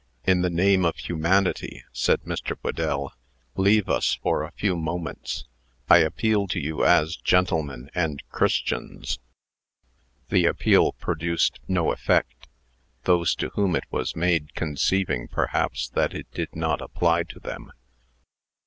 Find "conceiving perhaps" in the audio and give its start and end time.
14.55-15.87